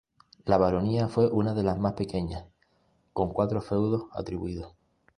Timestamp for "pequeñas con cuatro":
1.93-3.61